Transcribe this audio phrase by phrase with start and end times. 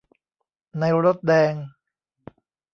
[0.79, 1.53] ในรถแดง